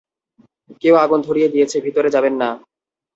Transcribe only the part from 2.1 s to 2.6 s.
যাবেন না।